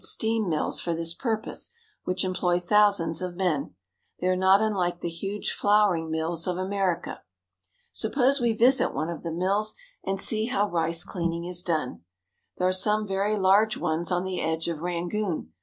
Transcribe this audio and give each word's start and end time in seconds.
RICE 0.03 0.15
229 0.15 0.39
steam 0.39 0.49
mills 0.49 0.79
for 0.81 0.95
this 0.95 1.13
purpose 1.13 1.69
which 2.05 2.25
employ 2.25 2.59
thousands 2.59 3.21
of 3.21 3.35
men. 3.35 3.75
They 4.19 4.29
are 4.29 4.35
not 4.35 4.59
unlike 4.59 5.01
the 5.01 5.09
huge 5.09 5.51
flouring 5.51 6.09
mills 6.09 6.47
of 6.47 6.57
America. 6.57 7.21
Suppose 7.91 8.41
we 8.41 8.53
visit 8.53 8.95
one 8.95 9.11
of 9.11 9.21
the 9.21 9.31
mills 9.31 9.75
and 10.03 10.19
see 10.19 10.45
how 10.45 10.71
rice 10.71 11.03
cleaning 11.03 11.45
is 11.45 11.61
done. 11.61 11.99
There 12.57 12.67
are 12.67 12.73
some 12.73 13.05
very 13.05 13.37
large 13.37 13.77
ones 13.77 14.11
on 14.11 14.23
the 14.23 14.41
edge 14.41 14.67
of 14.67 14.81
Rangoon. 14.81 15.53